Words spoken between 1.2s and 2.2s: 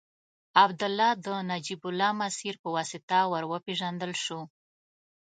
د نجیب الله